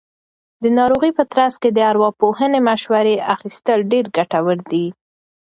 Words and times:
د 0.63 0.63
ناروغۍ 0.77 1.11
په 1.17 1.23
ترڅ 1.33 1.53
کې 1.61 1.69
د 1.73 1.79
ارواپوهنې 1.91 2.59
مشورې 2.69 3.15
اخیستل 3.35 3.79
ډېر 3.91 4.05
ګټور 4.17 4.57
دي. 4.71 4.85